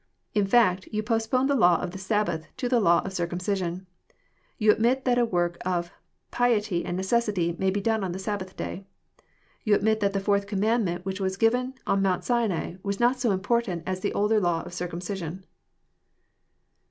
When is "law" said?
1.53-1.79, 2.79-3.03, 14.41-14.63